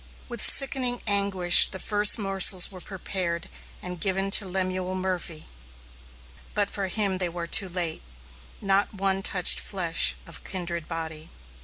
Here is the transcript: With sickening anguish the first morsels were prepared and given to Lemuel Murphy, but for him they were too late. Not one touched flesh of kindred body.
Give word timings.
With 0.27 0.41
sickening 0.41 0.99
anguish 1.05 1.67
the 1.67 1.77
first 1.77 2.17
morsels 2.17 2.71
were 2.71 2.81
prepared 2.81 3.47
and 3.83 3.99
given 4.01 4.31
to 4.31 4.47
Lemuel 4.47 4.95
Murphy, 4.95 5.45
but 6.55 6.71
for 6.71 6.87
him 6.87 7.19
they 7.19 7.29
were 7.29 7.45
too 7.45 7.69
late. 7.69 8.01
Not 8.61 8.95
one 8.95 9.21
touched 9.21 9.59
flesh 9.59 10.15
of 10.25 10.43
kindred 10.43 10.87
body. 10.87 11.29